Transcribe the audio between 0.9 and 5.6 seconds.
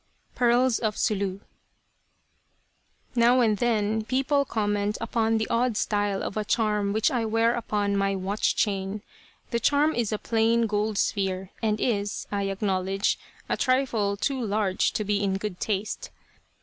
SULU Now and then people comment upon the